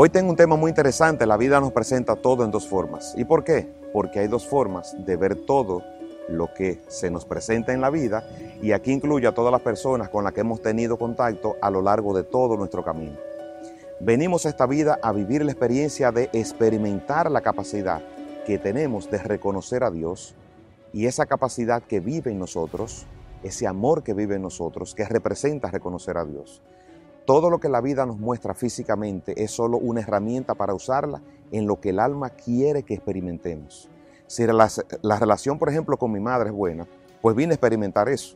[0.00, 3.14] Hoy tengo un tema muy interesante, la vida nos presenta todo en dos formas.
[3.16, 3.68] ¿Y por qué?
[3.92, 5.82] Porque hay dos formas de ver todo
[6.28, 8.22] lo que se nos presenta en la vida
[8.62, 11.82] y aquí incluye a todas las personas con las que hemos tenido contacto a lo
[11.82, 13.16] largo de todo nuestro camino.
[13.98, 18.00] Venimos a esta vida a vivir la experiencia de experimentar la capacidad
[18.46, 20.36] que tenemos de reconocer a Dios
[20.92, 23.04] y esa capacidad que vive en nosotros,
[23.42, 26.62] ese amor que vive en nosotros, que representa reconocer a Dios.
[27.28, 31.20] Todo lo que la vida nos muestra físicamente es solo una herramienta para usarla
[31.52, 33.90] en lo que el alma quiere que experimentemos.
[34.26, 34.66] Si la,
[35.02, 36.88] la, relación, por ejemplo, con mi madre es buena,
[37.20, 38.34] pues vine a experimentar eso.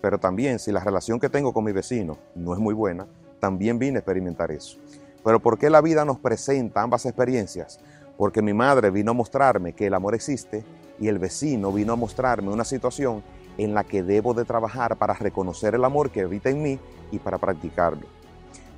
[0.00, 3.06] Pero también si la relación que tengo con mi vecino no es muy buena,
[3.38, 4.76] también vine a experimentar eso.
[5.22, 7.78] Pero ¿por qué la vida nos presenta ambas experiencias?
[8.16, 10.64] Porque mi madre vino a mostrarme que el amor existe
[10.98, 13.22] y el vecino vino a mostrarme una situación
[13.56, 16.80] en la que debo de trabajar para reconocer el amor que habita en mí
[17.12, 18.21] y para practicarlo.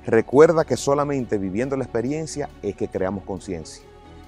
[0.05, 3.83] Recuerda que solamente viviendo la experiencia es que creamos conciencia.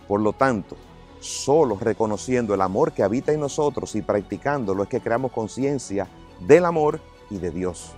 [0.07, 0.75] Por lo tanto,
[1.19, 6.07] solo reconociendo el amor que habita en nosotros y practicándolo es que creamos conciencia
[6.39, 7.93] del amor y de Dios.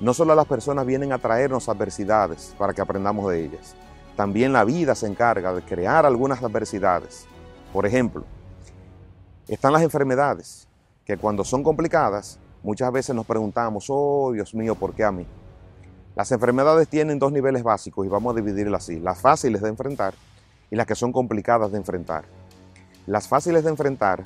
[0.00, 3.74] No solo las personas vienen a traernos adversidades para que aprendamos de ellas,
[4.16, 7.26] también la vida se encarga de crear algunas adversidades.
[7.72, 8.24] Por ejemplo,
[9.48, 10.68] están las enfermedades,
[11.04, 15.26] que cuando son complicadas, muchas veces nos preguntamos, oh Dios mío, ¿por qué a mí?
[16.14, 20.12] Las enfermedades tienen dos niveles básicos y vamos a dividirlas así, las fáciles de enfrentar
[20.70, 22.24] y las que son complicadas de enfrentar.
[23.06, 24.22] Las fáciles de enfrentar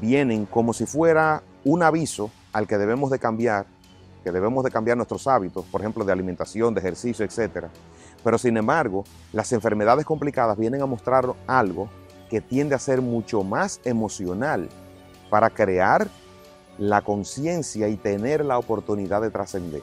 [0.00, 3.66] vienen como si fuera un aviso al que debemos de cambiar,
[4.24, 7.66] que debemos de cambiar nuestros hábitos, por ejemplo, de alimentación, de ejercicio, etc.
[8.24, 11.90] Pero sin embargo, las enfermedades complicadas vienen a mostrar algo
[12.30, 14.70] que tiende a ser mucho más emocional
[15.28, 16.08] para crear
[16.78, 19.82] la conciencia y tener la oportunidad de trascender.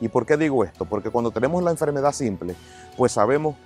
[0.00, 0.84] ¿Y por qué digo esto?
[0.84, 2.54] Porque cuando tenemos la enfermedad simple,
[2.96, 3.56] pues sabemos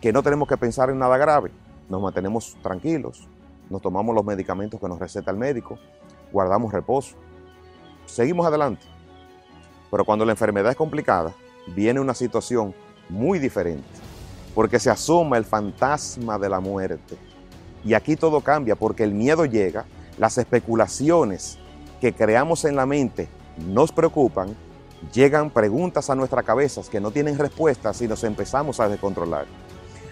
[0.00, 1.50] que no tenemos que pensar en nada grave.
[1.88, 3.26] Nos mantenemos tranquilos,
[3.70, 5.78] nos tomamos los medicamentos que nos receta el médico,
[6.32, 7.16] guardamos reposo,
[8.06, 8.84] seguimos adelante.
[9.90, 11.32] Pero cuando la enfermedad es complicada,
[11.74, 12.74] viene una situación
[13.08, 13.88] muy diferente,
[14.54, 17.16] porque se asoma el fantasma de la muerte.
[17.84, 19.86] Y aquí todo cambia porque el miedo llega,
[20.18, 21.58] las especulaciones
[22.00, 23.28] que creamos en la mente
[23.66, 24.54] nos preocupan,
[25.12, 29.46] llegan preguntas a nuestras cabezas que no tienen respuestas y nos empezamos a descontrolar.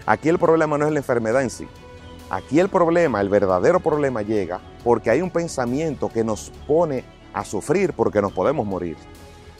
[0.05, 1.67] Aquí el problema no es la enfermedad en sí.
[2.29, 7.03] Aquí el problema, el verdadero problema llega porque hay un pensamiento que nos pone
[7.33, 8.97] a sufrir porque nos podemos morir.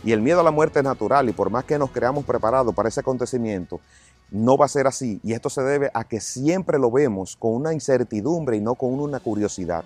[0.04, 2.74] Y el miedo a la muerte es natural y por más que nos creamos preparados
[2.74, 3.80] para ese acontecimiento,
[4.30, 5.20] no va a ser así.
[5.24, 9.00] Y esto se debe a que siempre lo vemos con una incertidumbre y no con
[9.00, 9.84] una curiosidad.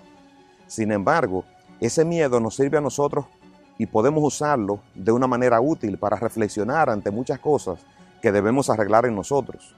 [0.66, 1.44] Sin embargo,
[1.80, 3.26] ese miedo nos sirve a nosotros
[3.78, 7.80] y podemos usarlo de una manera útil para reflexionar ante muchas cosas
[8.20, 9.74] que debemos arreglar en nosotros.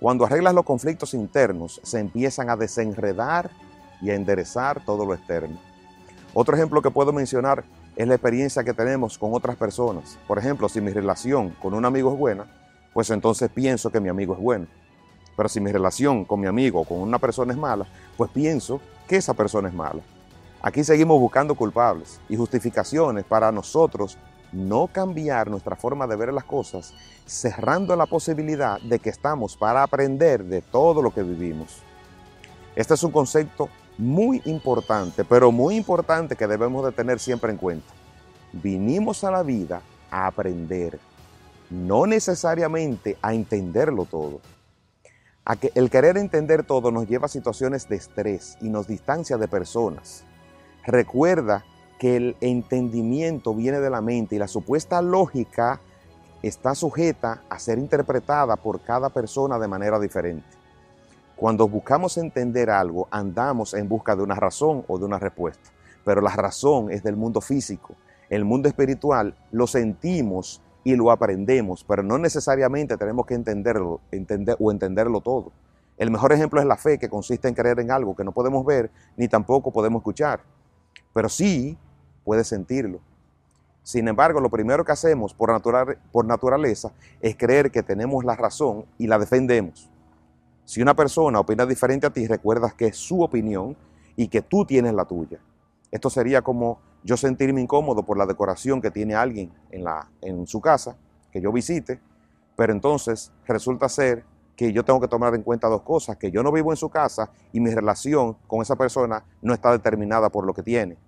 [0.00, 3.50] Cuando arreglas los conflictos internos, se empiezan a desenredar
[4.02, 5.58] y a enderezar todo lo externo.
[6.34, 7.64] Otro ejemplo que puedo mencionar
[7.96, 10.18] es la experiencia que tenemos con otras personas.
[10.26, 12.44] Por ejemplo, si mi relación con un amigo es buena,
[12.92, 14.66] pues entonces pienso que mi amigo es bueno.
[15.34, 17.86] Pero si mi relación con mi amigo o con una persona es mala,
[18.18, 20.02] pues pienso que esa persona es mala.
[20.66, 24.18] Aquí seguimos buscando culpables y justificaciones para nosotros
[24.50, 26.92] no cambiar nuestra forma de ver las cosas,
[27.24, 31.82] cerrando la posibilidad de que estamos para aprender de todo lo que vivimos.
[32.74, 37.58] Este es un concepto muy importante, pero muy importante que debemos de tener siempre en
[37.58, 37.92] cuenta.
[38.52, 40.98] Vinimos a la vida a aprender,
[41.70, 44.40] no necesariamente a entenderlo todo.
[45.44, 49.36] A que el querer entender todo nos lleva a situaciones de estrés y nos distancia
[49.36, 50.24] de personas
[50.86, 51.64] Recuerda
[51.98, 55.80] que el entendimiento viene de la mente y la supuesta lógica
[56.42, 60.46] está sujeta a ser interpretada por cada persona de manera diferente.
[61.34, 65.70] Cuando buscamos entender algo, andamos en busca de una razón o de una respuesta,
[66.04, 67.96] pero la razón es del mundo físico.
[68.30, 74.56] El mundo espiritual lo sentimos y lo aprendemos, pero no necesariamente tenemos que entenderlo entender,
[74.60, 75.50] o entenderlo todo.
[75.98, 78.64] El mejor ejemplo es la fe, que consiste en creer en algo que no podemos
[78.64, 80.40] ver ni tampoco podemos escuchar
[81.16, 81.78] pero sí
[82.24, 83.00] puede sentirlo.
[83.82, 86.92] Sin embargo, lo primero que hacemos por, naturaleza
[87.22, 89.88] es creer que tenemos la razón y la defendemos.
[90.66, 93.78] Si una persona opina diferente a ti, recuerdas que es su opinión
[94.14, 95.40] y que tú tienes la tuya.
[95.90, 100.98] Esto sería como yo sentirme incómodo por la decoración que tiene alguien en su casa,
[101.32, 101.98] que yo visite,
[102.56, 104.22] pero entonces resulta ser
[104.54, 106.90] que yo tengo que tomar en cuenta dos cosas, que yo no vivo en su
[106.90, 111.05] casa y mi relación con esa persona no está determinada por lo que tiene.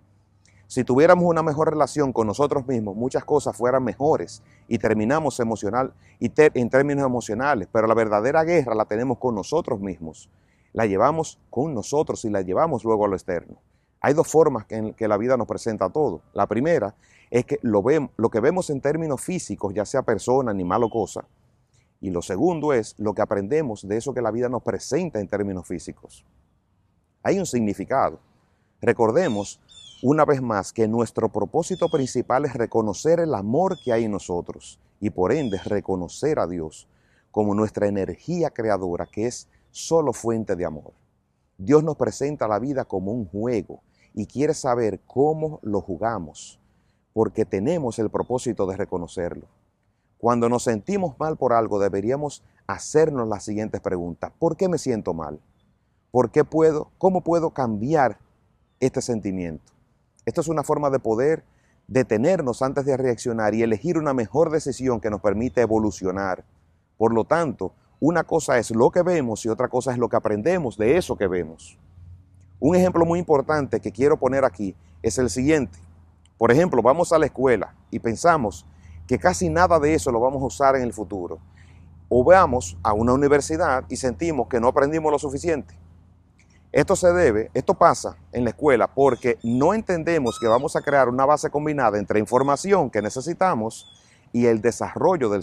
[0.68, 5.94] Si tuviéramos una mejor relación con nosotros mismos, muchas cosas fueran mejores y terminamos emocional
[6.20, 10.28] y en términos emocionales, pero la verdadera guerra la tenemos con nosotros mismos.
[10.74, 13.56] La llevamos con nosotros y la llevamos luego a lo externo.
[14.02, 16.20] Hay dos formas en que la vida nos presenta todo.
[16.34, 16.94] La primera
[17.30, 20.90] es que lo, vemos, lo que vemos en términos físicos, ya sea persona, animal o
[20.90, 21.24] cosa.
[22.02, 25.28] Y lo segundo es lo que aprendemos de eso que la vida nos presenta en
[25.28, 26.26] términos físicos.
[27.22, 28.20] Hay un significado.
[28.82, 29.60] Recordemos
[30.00, 34.78] una vez más que nuestro propósito principal es reconocer el amor que hay en nosotros
[35.00, 36.86] y por ende reconocer a Dios
[37.32, 40.92] como nuestra energía creadora que es solo fuente de amor.
[41.56, 43.82] Dios nos presenta la vida como un juego
[44.14, 46.60] y quiere saber cómo lo jugamos,
[47.12, 49.48] porque tenemos el propósito de reconocerlo.
[50.16, 54.32] Cuando nos sentimos mal por algo, deberíamos hacernos las siguientes preguntas.
[54.38, 55.40] ¿Por qué me siento mal?
[56.12, 56.92] ¿Por qué puedo?
[56.98, 58.18] ¿Cómo puedo cambiar
[58.78, 59.77] este sentimiento?
[60.28, 61.42] Esto es una forma de poder
[61.86, 66.44] detenernos antes de reaccionar y elegir una mejor decisión que nos permite evolucionar.
[66.98, 70.16] Por lo tanto, una cosa es lo que vemos y otra cosa es lo que
[70.16, 71.78] aprendemos de eso que vemos.
[72.60, 75.78] Un ejemplo muy importante que quiero poner aquí es el siguiente.
[76.36, 78.66] Por ejemplo, vamos a la escuela y pensamos
[79.06, 81.38] que casi nada de eso lo vamos a usar en el futuro.
[82.10, 85.74] O vamos a una universidad y sentimos que no aprendimos lo suficiente.
[86.70, 91.08] Esto se debe, esto pasa en la escuela porque no entendemos que vamos a crear
[91.08, 93.86] una base combinada entre información que necesitamos
[94.32, 95.42] y el desarrollo del,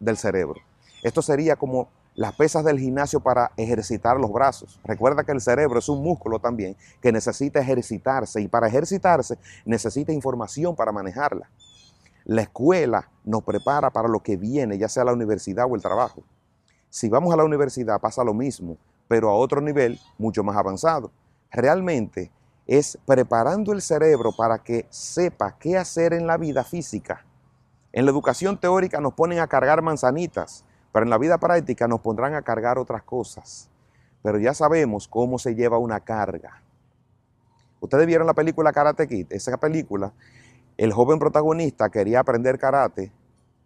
[0.00, 0.60] del cerebro.
[1.04, 4.80] Esto sería como las pesas del gimnasio para ejercitar los brazos.
[4.82, 10.12] Recuerda que el cerebro es un músculo también que necesita ejercitarse y para ejercitarse necesita
[10.12, 11.48] información para manejarla.
[12.24, 16.24] La escuela nos prepara para lo que viene, ya sea la universidad o el trabajo.
[16.90, 18.78] Si vamos a la universidad pasa lo mismo,
[19.08, 21.10] pero a otro nivel mucho más avanzado.
[21.50, 22.30] Realmente
[22.66, 27.24] es preparando el cerebro para que sepa qué hacer en la vida física.
[27.92, 32.00] En la educación teórica nos ponen a cargar manzanitas, pero en la vida práctica nos
[32.00, 33.70] pondrán a cargar otras cosas.
[34.22, 36.62] Pero ya sabemos cómo se lleva una carga.
[37.80, 39.26] Ustedes vieron la película Karate Kid.
[39.30, 40.12] Esa película,
[40.76, 43.12] el joven protagonista quería aprender karate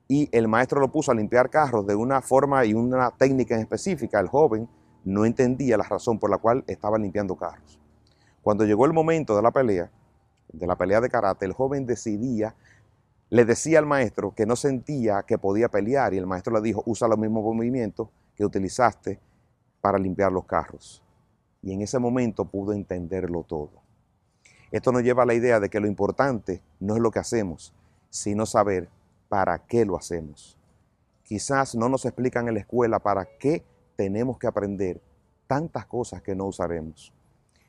[0.07, 3.63] y el maestro lo puso a limpiar carros de una forma y una técnica en
[3.63, 4.21] específica.
[4.21, 4.69] El joven
[5.05, 7.79] no entendía la razón por la cual estaba limpiando carros.
[8.43, 9.91] Cuando llegó el momento de la pelea,
[10.52, 12.55] de la pelea de karate, el joven decidía
[13.31, 16.82] le decía al maestro que no sentía que podía pelear y el maestro le dijo,
[16.85, 19.20] usa los mismos movimientos que utilizaste
[19.81, 21.03] para limpiar los carros.
[21.62, 23.70] Y en ese momento pudo entenderlo todo.
[24.73, 27.73] Esto nos lleva a la idea de que lo importante no es lo que hacemos,
[28.08, 28.88] sino saber
[29.29, 30.58] para qué lo hacemos.
[31.23, 33.64] Quizás no nos explican en la escuela para qué
[34.00, 34.99] tenemos que aprender
[35.47, 37.12] tantas cosas que no usaremos.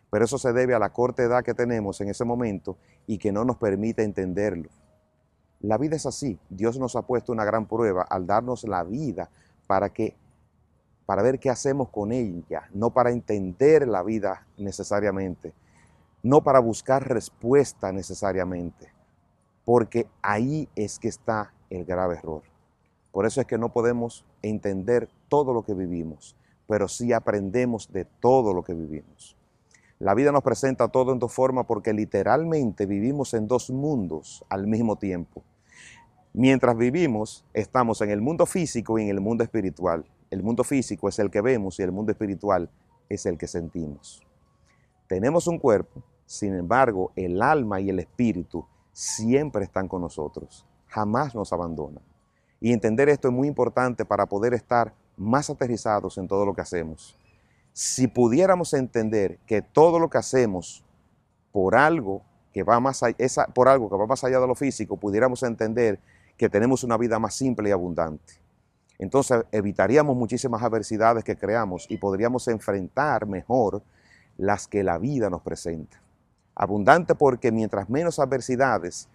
[0.10, 3.34] Pero eso se debe a la corta edad que tenemos en ese momento y que
[3.34, 4.70] no nos permite entenderlo.
[5.60, 6.40] La vida es así.
[6.50, 9.30] Dios nos ha puesto una gran prueba al darnos la vida
[9.68, 10.16] para que
[11.06, 15.52] para ver qué hacemos con ella, no para entender la vida necesariamente,
[16.24, 18.88] no para buscar respuesta necesariamente,
[19.66, 22.44] porque ahí es que está el grave error.
[23.12, 26.36] Por eso es que no podemos entender todo lo que vivimos,
[26.68, 29.38] pero sí aprendemos de todo lo que vivimos.
[29.98, 34.68] La vida nos presenta todo en dos formas porque literalmente vivimos en dos mundos al
[34.68, 35.42] mismo tiempo.
[36.34, 40.04] Mientras vivimos, estamos en el mundo físico y en el mundo espiritual.
[40.30, 42.70] El mundo físico es el que vemos y el mundo espiritual
[43.08, 44.22] es el que sentimos.
[45.08, 51.36] Tenemos un cuerpo, sin embargo, el alma y el espíritu siempre están con nosotros, jamás
[51.36, 52.04] nos abandonan.
[52.60, 56.62] Y entender esto es muy importante para poder estar más aterrizados en todo lo que
[56.62, 57.18] hacemos
[57.74, 60.84] si pudiéramos entender que todo lo que hacemos
[61.52, 63.18] por algo que va más allá,
[63.54, 66.00] por algo que va más allá de lo físico, pudiéramos entender
[66.38, 68.34] que tenemos una vida más simple y abundante.
[69.00, 73.82] Entonces evitaríamos muchísimas adversidades que creamos y podríamos enfrentar mejor
[74.38, 76.02] las que la vida nos presenta.
[76.54, 79.08] Abundante porque mientras menos adversidades,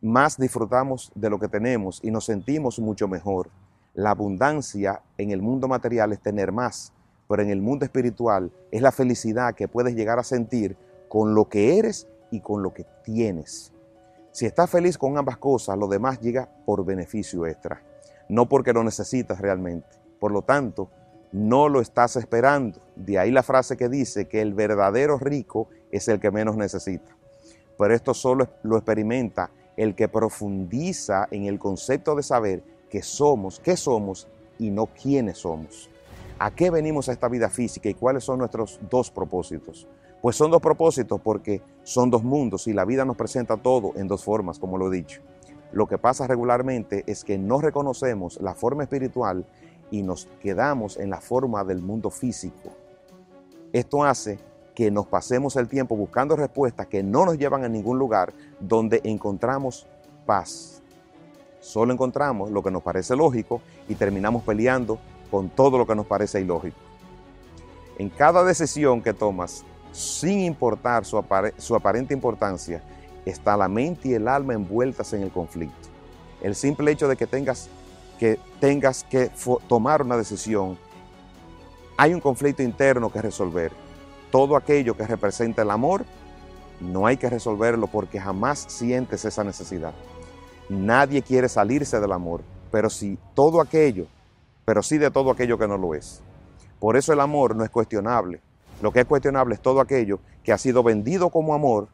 [0.00, 3.50] más disfrutamos de lo que tenemos y nos sentimos mucho mejor.
[3.94, 6.92] La abundancia en el mundo material es tener más,
[7.28, 10.76] pero en el mundo espiritual es la felicidad que puedes llegar a sentir
[11.08, 13.72] con lo que eres y con lo que tienes.
[14.30, 17.82] Si estás feliz con ambas cosas, lo demás llega por beneficio extra,
[18.28, 19.88] no porque lo necesitas realmente.
[20.20, 20.90] Por lo tanto,
[21.32, 22.80] no lo estás esperando.
[22.94, 27.16] De ahí la frase que dice que el verdadero rico es el que menos necesita.
[27.78, 33.60] Pero esto solo lo experimenta el que profundiza en el concepto de saber que somos,
[33.60, 34.28] qué somos
[34.58, 35.90] y no quiénes somos.
[36.38, 39.86] ¿A qué venimos a esta vida física y cuáles son nuestros dos propósitos?
[40.22, 44.08] Pues son dos propósitos porque son dos mundos y la vida nos presenta todo en
[44.08, 45.20] dos formas, como lo he dicho.
[45.72, 49.44] Lo que pasa regularmente es que no reconocemos la forma espiritual
[49.90, 52.70] y nos quedamos en la forma del mundo físico.
[53.72, 54.38] Esto hace
[54.74, 59.00] que nos pasemos el tiempo buscando respuestas que no nos llevan a ningún lugar donde
[59.04, 59.86] encontramos
[60.24, 60.77] paz.
[61.60, 64.98] Solo encontramos lo que nos parece lógico y terminamos peleando
[65.30, 66.76] con todo lo que nos parece ilógico.
[67.98, 71.22] En cada decisión que tomas, sin importar su,
[71.56, 72.82] su aparente importancia,
[73.24, 75.88] está la mente y el alma envueltas en el conflicto.
[76.40, 77.68] El simple hecho de que tengas
[78.18, 79.30] que, tengas que
[79.68, 80.78] tomar una decisión,
[81.96, 83.72] hay un conflicto interno que resolver.
[84.30, 86.04] Todo aquello que representa el amor,
[86.80, 89.92] no hay que resolverlo porque jamás sientes esa necesidad.
[90.68, 94.06] Nadie quiere salirse del amor, pero si todo aquello,
[94.64, 96.20] pero sí de todo aquello que no lo es.
[96.78, 98.40] Por eso el amor no es cuestionable.
[98.82, 101.88] Lo que es cuestionable es todo aquello que ha sido vendido como amor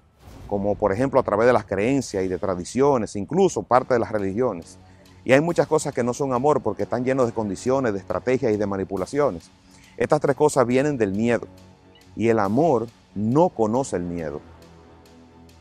[0.47, 4.13] como por ejemplo a través de las creencias y de tradiciones, incluso parte de las
[4.13, 4.79] religiones.
[5.25, 8.53] Y hay muchas cosas que no son amor porque están llenos de condiciones, de estrategias
[8.53, 9.51] y de manipulaciones.
[9.97, 11.47] Estas tres cosas vienen del miedo.
[12.15, 14.41] Y el amor no conoce el miedo.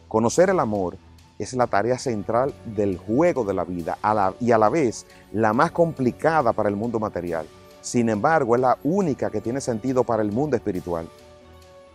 [0.10, 0.98] Conocer el amor
[1.44, 3.98] es la tarea central del juego de la vida
[4.40, 7.46] y a la vez la más complicada para el mundo material.
[7.82, 11.08] Sin embargo, es la única que tiene sentido para el mundo espiritual.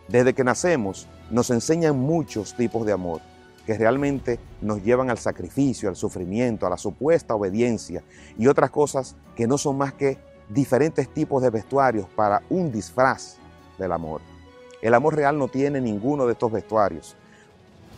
[0.07, 3.21] Desde que nacemos nos enseñan muchos tipos de amor
[3.67, 8.03] que realmente nos llevan al sacrificio, al sufrimiento, a la supuesta obediencia
[8.39, 10.17] y otras cosas que no son más que
[10.49, 13.37] diferentes tipos de vestuarios para un disfraz
[13.79, 14.23] del amor.
[14.81, 17.17] El amor real no tiene ninguno de estos vestuarios,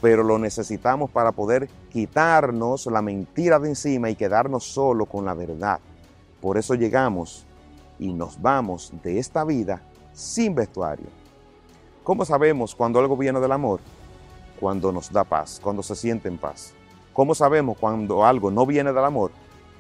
[0.01, 5.35] pero lo necesitamos para poder quitarnos la mentira de encima y quedarnos solo con la
[5.35, 5.81] verdad.
[6.41, 7.47] Por eso llegamos
[7.99, 11.21] y nos vamos de esta vida sin vestuario
[12.11, 13.79] ¿Cómo sabemos cuando algo viene del amor?
[14.59, 16.73] Cuando nos da paz, cuando se siente en paz.
[17.13, 19.31] ¿Cómo sabemos cuando algo no viene del amor?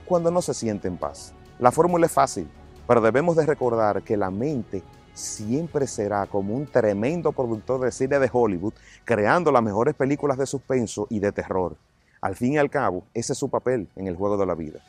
[0.04, 1.32] Cuando no se siente en paz.
[1.58, 2.48] La fórmula es fácil,
[2.86, 4.82] pero debemos de recordar que la mente
[5.14, 8.74] siempre será como un tremendo productor de cine de Hollywood,
[9.04, 11.76] creando las mejores películas de suspenso y de terror.
[12.20, 14.80] Al fin y al cabo, ese es su papel en el juego de la vida.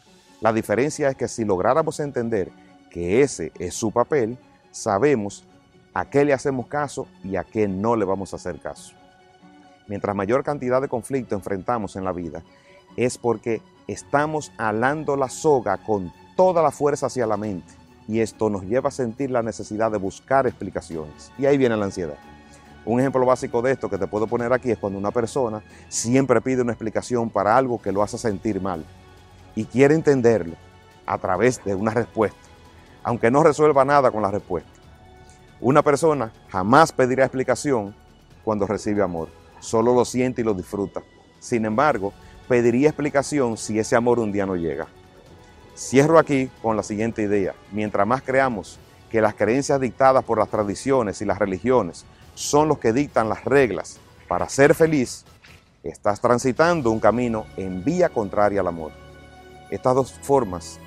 [0.41, 2.51] La diferencia es que si lográramos entender
[2.89, 4.37] que ese es su papel,
[4.71, 5.45] sabemos
[5.93, 8.93] a qué le hacemos caso y a qué no le vamos a hacer caso.
[9.87, 12.43] Mientras mayor cantidad de conflicto enfrentamos en la vida,
[12.97, 18.49] es porque estamos alando la soga con toda la fuerza hacia la mente y esto
[18.49, 21.31] nos lleva a sentir la necesidad de buscar explicaciones.
[21.37, 22.17] Y ahí viene la ansiedad.
[22.83, 26.41] Un ejemplo básico de esto que te puedo poner aquí es cuando una persona siempre
[26.41, 28.83] pide una explicación para algo que lo hace sentir mal
[29.55, 30.55] y quiere entenderlo
[31.05, 32.39] a través de una respuesta,
[33.03, 34.69] aunque no resuelva nada con la respuesta.
[35.59, 37.93] Una persona jamás pedirá explicación
[38.43, 39.29] cuando recibe amor,
[39.59, 41.03] solo lo siente y lo disfruta.
[41.39, 42.13] Sin embargo,
[42.47, 44.87] pediría explicación si ese amor un día no llega.
[45.75, 47.55] Cierro aquí con la siguiente idea.
[47.71, 48.77] Mientras más creamos
[49.09, 53.45] que las creencias dictadas por las tradiciones y las religiones son los que dictan las
[53.45, 55.25] reglas para ser feliz,
[55.83, 58.91] estás transitando un camino en vía contraria al amor.
[59.69, 60.79] Estas dos formas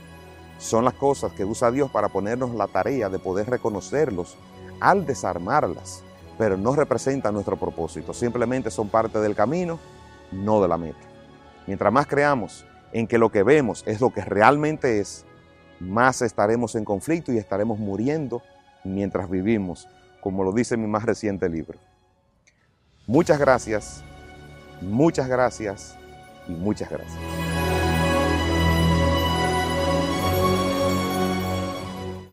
[0.58, 4.36] son las cosas que usa Dios para ponernos la tarea de poder reconocerlos
[4.80, 6.02] al desarmarlas,
[6.38, 9.78] pero no representan nuestro propósito, simplemente son parte del camino,
[10.32, 10.98] no de la meta.
[11.66, 15.26] Mientras más creamos en que lo que vemos es lo que realmente es,
[15.80, 18.40] más estaremos en conflicto y estaremos muriendo
[18.84, 19.88] mientras vivimos,
[20.20, 21.78] como lo dice mi más reciente libro.
[23.06, 24.04] Muchas gracias,
[24.80, 25.98] muchas gracias
[26.48, 27.53] y muchas gracias.